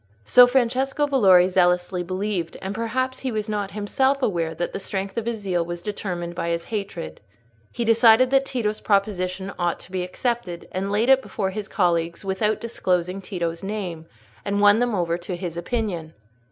[0.25, 5.15] So Francesco Valori zealously believed; and perhaps he was not himself aware that the strength
[5.15, 7.19] of his zeal was determined by his hatred.
[7.71, 12.59] He decided that Tito's proposition ought to be accepted, laid it before his colleagues without
[12.59, 14.07] disclosing Tito's name,
[14.43, 16.13] and won them over to his opinion.